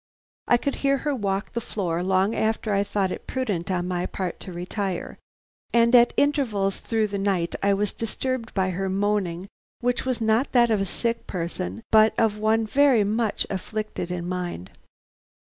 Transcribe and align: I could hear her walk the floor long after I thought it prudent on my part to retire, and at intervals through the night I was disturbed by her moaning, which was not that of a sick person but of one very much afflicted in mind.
I 0.47 0.57
could 0.57 0.77
hear 0.77 0.97
her 1.05 1.13
walk 1.13 1.53
the 1.53 1.61
floor 1.61 2.01
long 2.01 2.33
after 2.33 2.73
I 2.73 2.83
thought 2.83 3.11
it 3.11 3.27
prudent 3.27 3.69
on 3.69 3.87
my 3.87 4.07
part 4.07 4.39
to 4.39 4.51
retire, 4.51 5.19
and 5.73 5.93
at 5.93 6.11
intervals 6.17 6.79
through 6.79 7.05
the 7.05 7.19
night 7.19 7.53
I 7.61 7.75
was 7.75 7.93
disturbed 7.93 8.55
by 8.55 8.71
her 8.71 8.89
moaning, 8.89 9.47
which 9.79 10.03
was 10.03 10.19
not 10.19 10.53
that 10.53 10.71
of 10.71 10.81
a 10.81 10.85
sick 10.85 11.27
person 11.27 11.83
but 11.91 12.15
of 12.17 12.39
one 12.39 12.65
very 12.65 13.03
much 13.03 13.45
afflicted 13.51 14.09
in 14.09 14.27
mind. 14.27 14.71